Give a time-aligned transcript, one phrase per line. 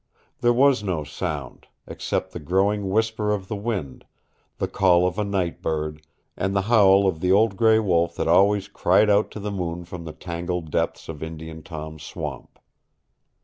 [0.39, 4.03] There was no sound, except the growing whisper of the wind,
[4.57, 6.01] the call of a night bird,
[6.35, 9.85] and the howl of the old gray wolf that always cried out to the moon
[9.85, 12.57] from the tangled depths of Indian Tom's swamp.